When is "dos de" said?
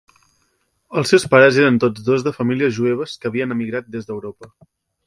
2.09-2.35